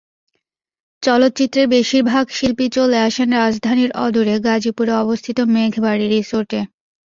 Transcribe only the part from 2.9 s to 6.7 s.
আসেন রাজধানীর অদূরে গাজীপুরে অবস্থিত মেঘবাড়ী রিসোর্টে।